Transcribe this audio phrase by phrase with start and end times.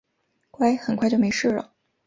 [0.49, 1.73] 乖，很快就没事了